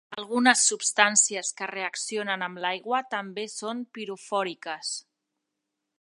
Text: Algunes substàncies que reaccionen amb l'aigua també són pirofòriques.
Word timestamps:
Algunes 0.19 0.61
substàncies 0.69 1.51
que 1.59 1.67
reaccionen 1.73 2.45
amb 2.47 2.61
l'aigua 2.65 3.03
també 3.13 3.47
són 3.59 3.85
pirofòriques. 3.99 4.95